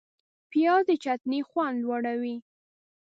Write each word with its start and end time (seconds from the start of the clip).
پیاز 0.51 0.83
د 0.87 0.91
چټني 1.03 1.39
خوند 1.49 1.77
لوړوي 1.83 2.35